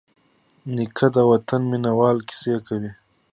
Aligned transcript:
نیکه 0.75 1.07
د 1.15 1.17
وطن 1.31 1.61
د 1.65 1.69
مینوالو 1.71 2.25
کیسې 2.29 2.55
کوي. 2.67 2.91